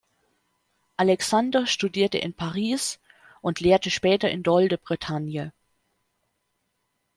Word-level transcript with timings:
Alexander 0.97 1.67
studierte 1.67 2.17
in 2.17 2.33
Paris 2.33 2.99
und 3.41 3.59
lehrte 3.59 3.91
später 3.91 4.31
in 4.31 4.41
Dol-de-Bretagne. 4.41 5.53